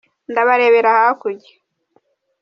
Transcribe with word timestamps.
ndaharebera 0.31 0.89
hakurya. 0.97 1.51